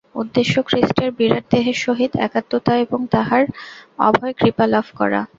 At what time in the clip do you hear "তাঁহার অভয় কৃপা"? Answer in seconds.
3.13-4.65